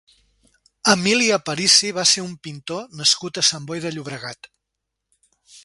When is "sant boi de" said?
3.53-3.93